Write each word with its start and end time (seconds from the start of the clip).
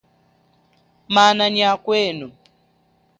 Mana 1.15 1.45
nyia 1.53 1.71
kwenu. 1.83 2.27